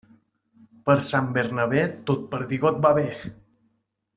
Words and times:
Per 0.89 0.95
Sant 1.09 1.27
Bernabé, 1.35 1.83
tot 2.11 2.25
perdigot 2.35 2.81
va 2.87 2.95
bé. 3.03 3.07